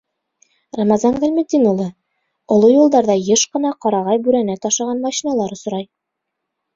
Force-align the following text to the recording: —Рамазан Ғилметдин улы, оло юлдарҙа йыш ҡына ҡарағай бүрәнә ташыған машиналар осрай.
—Рамазан 0.77 1.17
Ғилметдин 1.23 1.65
улы, 1.71 1.89
оло 2.55 2.71
юлдарҙа 2.71 3.17
йыш 3.25 3.43
ҡына 3.57 3.73
ҡарағай 3.87 4.23
бүрәнә 4.29 4.55
ташыған 4.65 5.05
машиналар 5.05 5.55
осрай. 5.57 5.87